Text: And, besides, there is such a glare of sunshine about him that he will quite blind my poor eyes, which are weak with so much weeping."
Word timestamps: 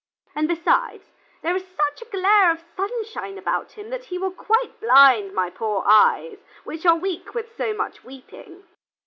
And, 0.35 0.47
besides, 0.47 1.03
there 1.43 1.55
is 1.55 1.63
such 1.77 2.01
a 2.01 2.09
glare 2.09 2.49
of 2.49 2.63
sunshine 2.75 3.37
about 3.37 3.73
him 3.73 3.91
that 3.91 4.05
he 4.05 4.17
will 4.17 4.31
quite 4.31 4.79
blind 4.79 5.31
my 5.31 5.51
poor 5.51 5.83
eyes, 5.85 6.39
which 6.63 6.87
are 6.87 6.95
weak 6.95 7.35
with 7.35 7.55
so 7.55 7.71
much 7.75 8.03
weeping." 8.03 8.63